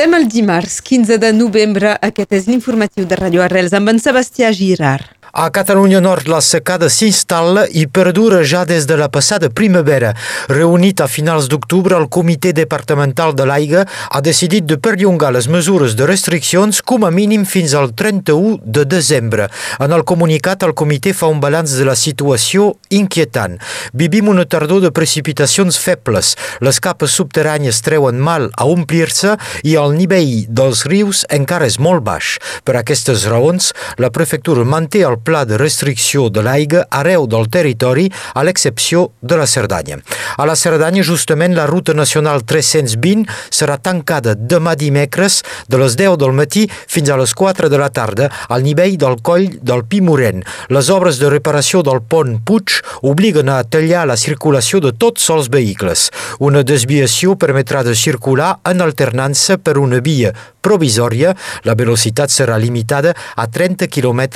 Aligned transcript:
Som 0.00 0.14
el 0.16 0.30
dimarts 0.32 0.78
15 0.80 1.18
de 1.20 1.28
novembre. 1.36 1.90
Aquest 2.08 2.32
és 2.38 2.46
l'informatiu 2.48 3.04
de 3.04 3.20
Radio 3.20 3.44
Arrels 3.44 3.76
amb 3.76 3.92
en 3.92 4.00
Sebastià 4.00 4.48
Girard. 4.56 5.19
A 5.32 5.50
Catalunya 5.50 6.00
Nord 6.02 6.26
la 6.26 6.40
secada 6.42 6.88
s'instal·la 6.90 7.68
i 7.78 7.84
perdura 7.86 8.40
ja 8.42 8.64
des 8.66 8.86
de 8.90 8.96
la 8.98 9.06
passada 9.14 9.46
primavera. 9.46 10.10
Reunit 10.50 10.98
a 11.00 11.06
finals 11.06 11.46
d'octubre, 11.46 11.94
el 11.94 12.08
Comitè 12.10 12.50
Departamental 12.52 13.36
de 13.38 13.46
l'Aigua 13.46 13.84
ha 13.86 14.20
decidit 14.26 14.66
de 14.66 14.74
perllongar 14.82 15.30
les 15.30 15.46
mesures 15.46 15.94
de 15.94 16.08
restriccions 16.10 16.80
com 16.82 17.06
a 17.06 17.12
mínim 17.14 17.44
fins 17.46 17.76
al 17.78 17.92
31 17.94 18.58
de 18.64 18.84
desembre. 18.84 19.46
En 19.78 19.94
el 19.94 20.02
comunicat, 20.02 20.64
el 20.66 20.74
comitè 20.74 21.12
fa 21.14 21.30
un 21.30 21.38
balanç 21.38 21.76
de 21.78 21.86
la 21.86 21.94
situació 21.94 22.72
inquietant. 22.90 23.60
Vivim 23.94 24.32
una 24.34 24.48
tardor 24.50 24.82
de 24.82 24.90
precipitacions 24.90 25.78
febles. 25.78 26.34
Les 26.58 26.82
capes 26.82 27.14
subterrànies 27.14 27.82
treuen 27.86 28.18
mal 28.18 28.50
a 28.58 28.66
omplir-se 28.66 29.36
i 29.62 29.78
el 29.78 29.94
nivell 29.94 30.50
dels 30.50 30.82
rius 30.90 31.22
encara 31.30 31.70
és 31.70 31.78
molt 31.78 32.02
baix. 32.02 32.34
Per 32.66 32.74
aquestes 32.74 33.28
raons, 33.30 33.70
la 34.02 34.10
prefectura 34.10 34.66
manté 34.66 35.06
el 35.06 35.19
pla 35.22 35.44
de 35.44 35.58
restricció 35.60 36.28
de 36.28 36.42
l'aigua 36.42 36.84
arreu 36.90 37.26
del 37.30 37.48
territori, 37.48 38.08
a 38.34 38.42
l'excepció 38.44 39.10
de 39.20 39.38
la 39.38 39.46
Cerdanya. 39.46 40.00
A 40.36 40.46
la 40.48 40.56
Cerdanya, 40.56 41.04
justament, 41.06 41.54
la 41.54 41.66
ruta 41.70 41.94
nacional 41.94 42.42
320 42.42 43.28
serà 43.50 43.78
tancada 43.78 44.34
demà 44.34 44.74
dimecres 44.74 45.40
de 45.68 45.80
les 45.80 45.96
10 45.96 46.18
del 46.20 46.34
matí 46.36 46.66
fins 46.70 47.10
a 47.10 47.18
les 47.20 47.34
4 47.34 47.70
de 47.70 47.78
la 47.78 47.90
tarda 47.94 48.30
al 48.48 48.64
nivell 48.66 48.96
del 48.98 49.20
coll 49.22 49.48
del 49.62 49.84
Pi. 49.84 50.00
Les 50.00 50.88
obres 50.88 51.18
de 51.20 51.28
reparació 51.28 51.82
del 51.84 52.00
pont 52.00 52.38
Puig 52.44 52.80
obliguen 53.02 53.50
a 53.52 53.62
tallar 53.64 54.06
la 54.08 54.16
circulació 54.16 54.80
de 54.80 54.92
tots 54.92 55.28
els 55.30 55.50
vehicles. 55.52 56.08
Una 56.40 56.62
desviació 56.64 57.36
permetrà 57.36 57.84
de 57.84 57.94
circular 57.94 58.54
en 58.64 58.80
alternança 58.80 59.58
per 59.58 59.76
una 59.78 60.00
via 60.00 60.32
provisòria. 60.60 61.34
La 61.68 61.76
velocitat 61.76 62.32
serà 62.32 62.56
limitada 62.58 63.14
a 63.36 63.46
30 63.46 63.90
km 63.92 64.28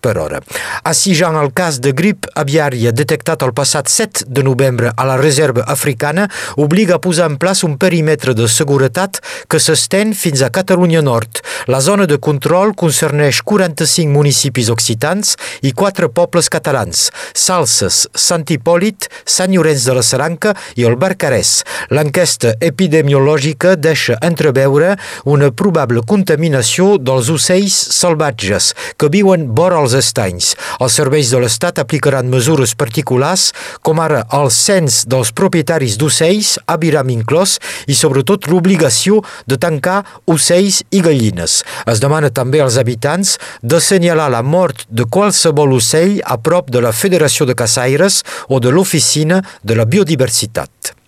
per 0.00 0.16
hora 0.18 0.29
hora. 0.30 0.40
Assijant 0.84 1.36
el 1.36 1.50
cas 1.56 1.80
de 1.82 1.92
grip 1.96 2.26
aviària 2.38 2.92
detectat 2.94 3.42
el 3.44 3.52
passat 3.56 3.90
7 3.90 4.26
de 4.28 4.44
novembre 4.46 4.92
a 4.96 5.06
la 5.08 5.18
reserva 5.20 5.64
africana 5.66 6.28
obliga 6.56 6.96
a 6.96 7.02
posar 7.02 7.28
en 7.30 7.36
plaç 7.40 7.64
un 7.66 7.76
perímetre 7.78 8.34
de 8.34 8.48
seguretat 8.48 9.20
que 9.50 9.60
s'estén 9.60 10.14
fins 10.14 10.42
a 10.42 10.50
Catalunya 10.50 11.02
Nord. 11.02 11.42
La 11.68 11.80
zona 11.80 12.06
de 12.06 12.18
control 12.18 12.74
concerneix 12.74 13.42
45 13.44 14.10
municipis 14.10 14.70
occitans 14.70 15.36
i 15.62 15.72
4 15.72 16.10
pobles 16.14 16.48
catalans, 16.48 17.10
Salses, 17.34 18.06
Sant 18.14 18.46
Hipòlit, 18.48 19.10
Sant 19.26 19.52
Llorenç 19.54 19.86
de 19.88 19.96
la 19.98 20.04
Saranca 20.06 20.54
i 20.76 20.86
el 20.88 20.96
Barcarès. 21.00 21.60
L'enquesta 21.90 22.54
epidemiològica 22.60 23.76
deixa 23.76 24.18
entreveure 24.24 24.96
una 25.24 25.50
probable 25.50 26.02
contaminació 26.06 26.96
dels 26.98 27.30
ocells 27.32 27.76
salvatges 28.00 28.72
que 28.96 29.10
viuen 29.12 29.50
vora 29.54 29.80
els 29.80 29.96
estats 29.96 30.19
anys. 30.20 30.54
Els 30.80 30.96
serveis 31.00 31.32
de 31.32 31.40
l'Estat 31.42 31.80
aplicaran 31.82 32.30
mesures 32.30 32.74
particulars, 32.78 33.50
com 33.82 34.00
ara 34.02 34.22
el 34.36 34.50
cens 34.54 35.02
dels 35.10 35.32
propietaris 35.36 35.96
d'ocells, 36.00 36.56
aviram 36.70 37.10
inclòs, 37.12 37.58
i 37.90 37.96
sobretot 37.96 38.50
l'obligació 38.50 39.20
de 39.50 39.58
tancar 39.60 40.02
ocells 40.30 40.82
i 40.90 41.02
gallines. 41.04 41.60
Es 41.90 42.02
demana 42.04 42.30
també 42.30 42.62
als 42.62 42.78
habitants 42.80 43.36
d'assenyalar 43.62 44.30
la 44.30 44.44
mort 44.46 44.86
de 44.88 45.08
qualsevol 45.08 45.76
ocell 45.80 46.20
a 46.24 46.38
prop 46.38 46.70
de 46.70 46.84
la 46.84 46.92
Federació 46.92 47.48
de 47.48 47.58
Caçaires 47.58 48.22
o 48.48 48.60
de 48.60 48.70
l'Oficina 48.70 49.42
de 49.64 49.76
la 49.78 49.88
Biodiversitat. 49.88 50.99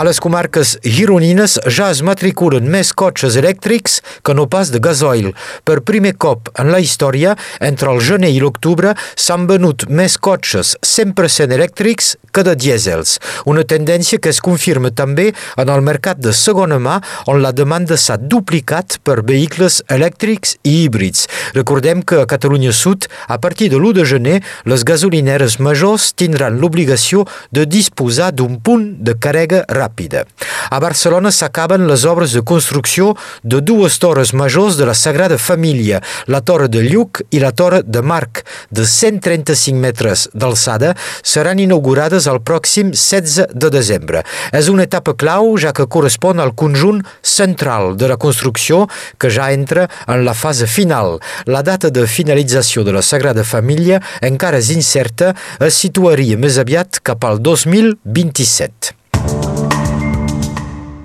A 0.00 0.04
les 0.06 0.16
comarques 0.16 0.78
gironines 0.80 1.58
ja 1.76 1.90
es 1.92 1.98
matriculen 2.00 2.64
més 2.72 2.94
cotxes 2.96 3.34
elèctrics 3.36 3.98
que 4.24 4.32
no 4.32 4.46
pas 4.48 4.70
de 4.72 4.78
gasoil. 4.80 5.26
Per 5.68 5.82
primer 5.84 6.14
cop 6.16 6.48
en 6.62 6.70
la 6.72 6.78
història, 6.80 7.34
entre 7.60 7.92
el 7.92 8.00
gener 8.00 8.30
i 8.32 8.38
l'octubre, 8.40 8.94
s'han 9.12 9.44
venut 9.50 9.84
més 9.92 10.16
cotxes 10.16 10.70
100% 10.80 11.52
elèctrics 11.52 12.14
que 12.32 12.44
de 12.46 12.54
dièsels. 12.56 13.18
Una 13.44 13.66
tendència 13.68 14.16
que 14.16 14.32
es 14.32 14.40
confirma 14.40 14.88
també 14.88 15.34
en 15.60 15.68
el 15.68 15.84
mercat 15.84 16.16
de 16.16 16.32
segona 16.32 16.80
mà, 16.80 16.96
on 17.28 17.42
la 17.44 17.52
demanda 17.52 18.00
s'ha 18.00 18.16
duplicat 18.16 19.02
per 19.04 19.18
vehicles 19.20 19.82
elèctrics 19.92 20.56
i 20.64 20.78
híbrids. 20.86 21.26
Recordem 21.58 22.00
que 22.00 22.22
a 22.22 22.30
Catalunya 22.30 22.72
Sud, 22.72 23.04
a 23.28 23.36
partir 23.36 23.68
de 23.68 23.76
l'1 23.76 24.00
de 24.00 24.08
gener, 24.14 24.40
les 24.64 24.80
gasolineres 24.80 25.60
majors 25.60 26.14
tindran 26.16 26.56
l'obligació 26.56 27.28
de 27.52 27.68
disposar 27.68 28.32
d'un 28.32 28.56
punt 28.64 28.94
de 29.04 29.18
càrrega 29.20 29.66
ràpida 29.68 29.89
ràpida. 29.90 30.24
A 30.70 30.78
Barcelona 30.78 31.30
s'acaben 31.30 31.86
les 31.88 32.04
obres 32.04 32.32
de 32.32 32.42
construcció 32.42 33.16
de 33.42 33.60
dues 33.60 33.98
torres 33.98 34.32
majors 34.32 34.76
de 34.76 34.86
la 34.86 34.94
Sagrada 34.94 35.38
Família, 35.38 36.00
la 36.26 36.40
Torre 36.40 36.68
de 36.68 36.82
Lluc 36.82 37.22
i 37.30 37.40
la 37.40 37.52
Torre 37.52 37.82
de 37.82 38.02
Marc, 38.02 38.44
de 38.70 38.86
135 38.86 39.78
metres 39.78 40.28
d'alçada, 40.34 40.94
seran 41.22 41.58
inaugurades 41.58 42.26
el 42.26 42.40
pròxim 42.40 42.92
16 42.92 43.50
de 43.54 43.70
desembre. 43.70 44.22
És 44.52 44.68
una 44.68 44.84
etapa 44.84 45.14
clau, 45.14 45.56
ja 45.58 45.72
que 45.72 45.86
correspon 45.86 46.40
al 46.40 46.54
conjunt 46.54 47.02
central 47.22 47.96
de 47.96 48.08
la 48.08 48.16
construcció, 48.16 48.86
que 49.18 49.30
ja 49.30 49.50
entra 49.52 49.88
en 50.06 50.24
la 50.24 50.34
fase 50.34 50.66
final. 50.66 51.18
La 51.46 51.62
data 51.62 51.90
de 51.90 52.06
finalització 52.06 52.84
de 52.84 52.94
la 52.94 53.02
Sagrada 53.02 53.44
Família 53.44 54.00
encara 54.22 54.60
és 54.60 54.70
incerta, 54.70 55.34
es 55.58 55.74
situaria 55.74 56.38
més 56.38 56.60
aviat 56.62 57.02
cap 57.02 57.24
al 57.26 57.42
2027. 57.42 58.99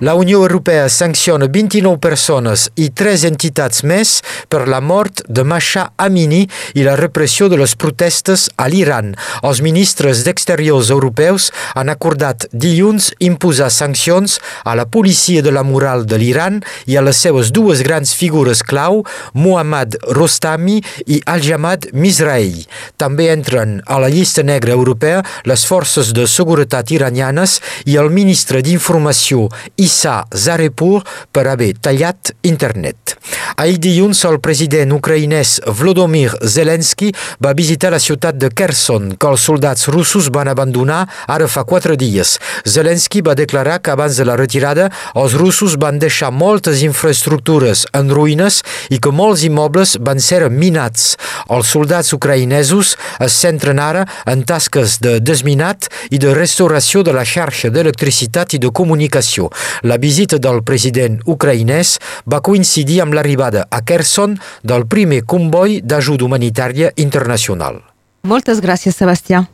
La 0.05 0.13
Unió 0.13 0.37
Europea 0.43 0.87
sanciona 0.87 1.47
29 1.49 1.97
persones 1.97 2.67
i 2.77 2.91
3 2.93 3.23
entitats 3.25 3.81
més 3.89 4.09
per 4.53 4.67
la 4.69 4.77
mort 4.77 5.23
de 5.25 5.41
Masha 5.41 5.87
Amini 5.97 6.43
i 6.77 6.83
la 6.85 6.93
repressió 6.99 7.47
de 7.49 7.57
les 7.57 7.73
protestes 7.73 8.43
a 8.61 8.67
l'Iran. 8.69 9.15
Els 9.41 9.63
ministres 9.65 10.21
d'Exteriors 10.27 10.91
europeus 10.93 11.47
han 11.73 11.89
acordat 11.89 12.45
dilluns 12.51 13.07
imposar 13.17 13.71
sancions 13.73 14.35
a 14.63 14.75
la 14.77 14.85
policia 14.85 15.41
de 15.41 15.55
la 15.55 15.63
moral 15.65 16.05
de 16.05 16.21
l'Iran 16.21 16.61
i 16.85 16.99
a 16.99 17.05
les 17.07 17.23
seves 17.25 17.49
dues 17.49 17.81
grans 17.81 18.13
figures 18.13 18.61
clau, 18.61 19.01
Mohammad 19.33 19.97
Rostami 20.19 20.83
i 21.07 21.17
Al-Jamad 21.25 21.89
Mizrahi. 21.97 22.67
També 23.01 23.31
entren 23.33 23.79
a 23.89 23.97
la 24.05 24.13
llista 24.13 24.45
negra 24.45 24.77
europea 24.77 25.25
les 25.49 25.65
forces 25.65 26.13
de 26.13 26.29
seguretat 26.29 26.93
iranianes 26.93 27.57
i 27.89 27.97
el 27.97 28.13
ministre 28.13 28.61
d'Informació 28.61 29.49
Issa 29.95 30.25
Zarepur 30.35 31.03
per 31.31 31.47
haver 31.47 31.73
tallat 31.79 32.33
internet. 32.43 33.15
Ahir 33.55 33.77
dilluns, 33.79 34.19
el 34.27 34.41
president 34.43 34.91
ucraïnès 34.91 35.61
Volodymyr 35.79 36.33
Zelensky 36.43 37.13
va 37.39 37.53
visitar 37.55 37.93
la 37.93 38.01
ciutat 38.03 38.35
de 38.35 38.49
Kherson, 38.51 39.13
que 39.15 39.29
els 39.31 39.45
soldats 39.47 39.87
russos 39.93 40.27
van 40.35 40.49
abandonar 40.51 41.05
ara 41.31 41.47
fa 41.47 41.63
quatre 41.63 41.95
dies. 41.95 42.35
Zelensky 42.67 43.21
va 43.23 43.37
declarar 43.39 43.77
que 43.79 43.93
abans 43.93 44.19
de 44.19 44.25
la 44.27 44.35
retirada 44.35 44.89
els 45.15 45.37
russos 45.39 45.77
van 45.79 46.01
deixar 46.03 46.33
moltes 46.35 46.83
infraestructures 46.83 47.85
en 47.95 48.11
ruïnes 48.11 48.59
i 48.91 48.99
que 48.99 49.15
molts 49.15 49.45
immobles 49.47 49.95
van 50.03 50.19
ser 50.19 50.49
minats. 50.51 51.15
Els 51.47 51.71
soldats 51.71 52.11
ucraïnesos 52.17 52.97
es 53.23 53.39
centren 53.45 53.79
ara 53.79 54.03
en 54.27 54.43
tasques 54.43 54.99
de 54.99 55.21
desminat 55.23 55.87
i 56.11 56.19
de 56.19 56.35
restauració 56.35 57.05
de 57.07 57.15
la 57.15 57.23
xarxa 57.23 57.71
d'electricitat 57.71 58.57
i 58.57 58.61
de 58.61 58.73
comunicació. 58.75 59.47
La 59.83 59.97
visita 59.97 60.37
del 60.37 60.61
president 60.63 61.19
ucraïnès 61.25 61.97
va 62.31 62.41
coincidir 62.45 63.01
amb 63.03 63.17
l'arribada 63.17 63.65
a 63.69 63.81
Kherson 63.81 64.37
del 64.63 64.87
primer 64.87 65.23
comboi 65.25 65.81
d'ajuda 65.83 66.25
humanitària 66.25 66.93
internacional. 66.95 67.81
Moltes 68.25 68.61
gràcies, 68.61 68.95
Sebastià. 68.95 69.45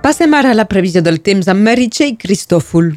Passem 0.00 0.32
ara 0.34 0.50
a 0.50 0.56
la 0.56 0.64
previsió 0.66 1.04
del 1.06 1.20
temps 1.22 1.46
amb 1.52 1.62
Meritxell 1.62 2.16
Cristòfol. 2.18 2.94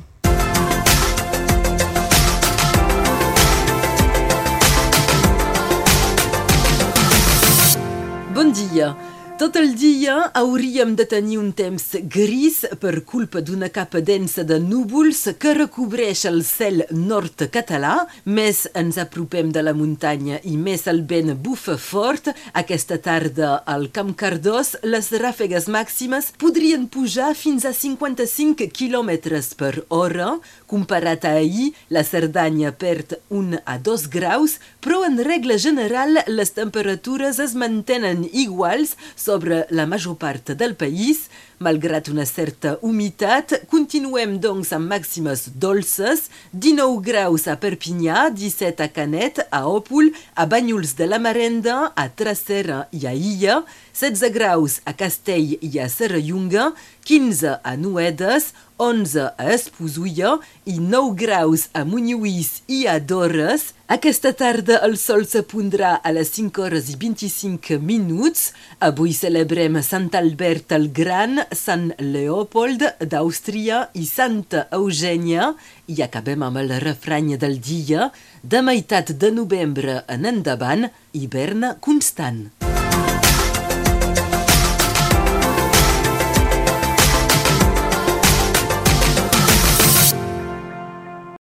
Dia. 8.73 8.95
Tot 9.33 9.55
el 9.57 9.71
dia 9.75 10.29
hauríem 10.37 10.91
de 10.95 11.07
tenir 11.09 11.39
un 11.41 11.49
temps 11.57 11.83
gris 12.15 12.59
per 12.79 12.99
culpa 13.01 13.41
d'una 13.41 13.71
capa 13.73 13.97
densa 14.05 14.43
de 14.45 14.59
núvols 14.61 15.23
que 15.41 15.55
recobreix 15.57 16.21
el 16.29 16.43
cel 16.45 16.83
nord 16.93 17.41
català. 17.51 17.95
Més 18.29 18.67
ens 18.77 18.99
apropem 19.01 19.49
de 19.51 19.63
la 19.65 19.73
muntanya 19.73 20.37
i 20.45 20.53
més 20.55 20.85
el 20.87 21.01
vent 21.09 21.33
bufa 21.41 21.79
fort. 21.81 22.29
Aquesta 22.53 22.99
tarda 23.01 23.55
al 23.65 23.89
Camp 23.91 24.13
Cardós 24.13 24.75
les 24.85 25.09
ràfegues 25.25 25.65
màximes 25.65 26.29
podrien 26.37 26.85
pujar 26.85 27.33
fins 27.33 27.65
a 27.65 27.73
55 27.73 28.69
km 28.69 29.11
per 29.57 29.73
hora, 29.89 30.37
Comparat 30.73 31.23
a 31.25 31.35
ahir, 31.37 31.75
la 31.93 32.01
Cerdanya 32.01 32.71
perd 32.73 33.19
1 33.29 33.59
a 33.63 33.75
2 33.77 34.07
graus, 34.09 34.55
però 34.81 35.03
en 35.05 35.19
regla 35.21 35.59
general 35.61 36.17
les 36.25 36.49
temperatures 36.57 37.37
es 37.37 37.53
mantenen 37.53 38.23
iguals 38.33 38.95
sobre 39.13 39.67
la 39.69 39.85
major 39.85 40.17
part 40.17 40.49
del 40.57 40.73
país. 40.73 41.27
Malgrat 41.63 42.09
una 42.09 42.25
certa 42.25 42.73
humitat, 42.81 43.53
continuem 43.69 44.39
doncs 44.41 44.73
amb 44.73 44.89
màximes 44.89 45.45
dolces, 45.61 46.25
19 46.51 47.05
graus 47.05 47.45
a 47.47 47.53
Perpinyà, 47.61 48.31
17 48.33 48.81
a 48.83 48.89
Canet, 48.97 49.45
a 49.53 49.61
Òpol, 49.69 50.09
a 50.33 50.49
Banyuls 50.49 50.97
de 50.97 51.05
la 51.05 51.21
Marenda, 51.21 51.93
a 51.93 52.09
Tracera 52.09 52.87
i 52.91 53.05
a 53.05 53.13
Illa, 53.13 53.61
16 53.93 54.33
graus 54.33 54.81
a 54.89 54.97
Castell 54.97 55.53
i 55.61 55.77
a 55.79 55.85
Serrallonga, 55.87 56.71
15 57.05 57.59
a 57.61 57.77
Noedes, 57.77 58.51
11 58.83 59.31
a 59.37 59.53
Esposuia 59.53 60.39
i 60.65 60.79
9 60.79 61.13
graus 61.19 61.67
a 61.73 61.83
Munyuís 61.83 62.61
i 62.67 62.85
a 62.87 62.99
Dores. 62.99 63.73
Aquesta 63.91 64.31
tarda 64.33 64.79
el 64.87 64.95
sol 64.97 65.25
se 65.27 65.43
pondrà 65.43 65.97
a 65.99 66.13
les 66.15 66.31
5 66.37 66.63
hores 66.63 66.89
i 66.93 66.95
25 66.99 67.79
minuts. 67.83 68.53
Avui 68.79 69.13
celebrem 69.13 69.81
Sant 69.83 70.09
Albert 70.15 70.71
el 70.77 70.89
Gran, 70.95 71.43
Sant 71.51 71.91
Leopold 71.99 72.87
d'Àustria 73.03 73.87
i 73.93 74.07
Santa 74.07 74.67
Eugènia 74.71 75.53
i 75.91 75.99
acabem 76.05 76.47
amb 76.47 76.63
el 76.63 76.75
refrany 76.83 77.35
del 77.37 77.59
dia 77.59 78.11
de 78.41 78.63
meitat 78.63 79.15
de 79.19 79.31
novembre 79.35 80.01
en 80.07 80.29
endavant, 80.31 80.87
hivern 81.13 81.73
constant. 81.83 82.62